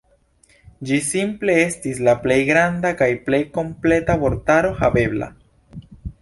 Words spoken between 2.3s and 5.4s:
granda kaj plej kompleta vortaro havebla.